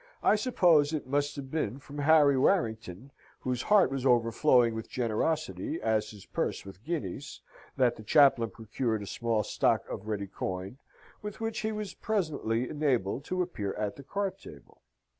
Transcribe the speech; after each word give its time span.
I 0.23 0.35
suppose 0.35 0.93
it 0.93 1.05
must 1.05 1.35
have 1.35 1.51
been 1.51 1.77
from 1.77 1.99
Harry 1.99 2.35
Warrington, 2.35 3.11
whose 3.41 3.61
heart 3.61 3.91
was 3.91 4.03
overflowing 4.03 4.73
with 4.73 4.89
generosity 4.89 5.79
as 5.79 6.09
his 6.09 6.25
purse 6.25 6.65
with 6.65 6.83
guineas, 6.83 7.41
that 7.77 7.97
the 7.97 8.03
chaplain 8.03 8.49
procured 8.49 9.03
a 9.03 9.05
small 9.05 9.43
stock 9.43 9.87
of 9.87 10.07
ready 10.07 10.25
coin, 10.25 10.79
with 11.21 11.39
which 11.39 11.59
he 11.59 11.71
was 11.71 11.93
presently 11.93 12.67
enabled 12.67 13.25
to 13.25 13.43
appear 13.43 13.75
at 13.75 13.95
the 13.95 14.01
card 14.01 14.39
table. 14.39 14.81